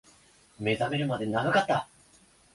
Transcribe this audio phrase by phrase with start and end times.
[0.59, 1.87] 目覚めるまで長かった